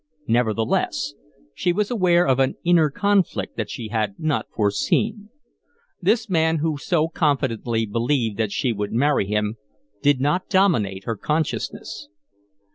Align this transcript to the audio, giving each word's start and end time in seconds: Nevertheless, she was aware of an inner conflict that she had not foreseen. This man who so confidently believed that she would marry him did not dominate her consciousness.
Nevertheless, 0.27 1.13
she 1.53 1.71
was 1.71 1.91
aware 1.91 2.25
of 2.27 2.39
an 2.39 2.55
inner 2.63 2.89
conflict 2.89 3.55
that 3.55 3.69
she 3.69 3.89
had 3.89 4.15
not 4.17 4.47
foreseen. 4.49 5.29
This 6.01 6.27
man 6.27 6.57
who 6.57 6.75
so 6.79 7.07
confidently 7.07 7.85
believed 7.85 8.37
that 8.39 8.51
she 8.51 8.73
would 8.73 8.93
marry 8.93 9.27
him 9.27 9.57
did 10.01 10.19
not 10.19 10.49
dominate 10.49 11.03
her 11.03 11.15
consciousness. 11.15 12.09